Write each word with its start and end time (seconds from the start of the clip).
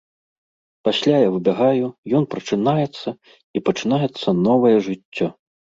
Пасля 0.87 1.17
я 1.27 1.33
выбягаю, 1.35 1.85
ён 2.21 2.27
прачынаецца, 2.33 3.09
і 3.55 3.67
пачынаецца 3.69 4.39
новае 4.47 4.77
жыццё. 4.91 5.27